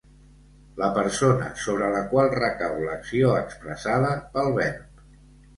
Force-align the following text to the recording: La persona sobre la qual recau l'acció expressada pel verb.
La 0.83 0.87
persona 0.95 1.49
sobre 1.65 1.89
la 1.95 2.01
qual 2.13 2.31
recau 2.39 2.81
l'acció 2.87 3.37
expressada 3.43 4.15
pel 4.35 4.51
verb. 4.57 5.07